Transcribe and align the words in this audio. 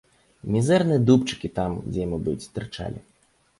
Мізэрныя 0.55 1.01
дубчыкі 1.09 1.53
там, 1.61 1.71
дзе 1.93 1.99
яму 2.07 2.21
быць, 2.25 2.49
тырчалі. 2.59 3.07